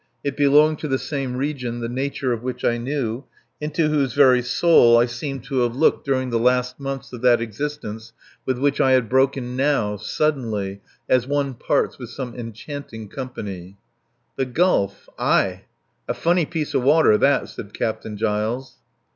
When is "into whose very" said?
3.59-4.41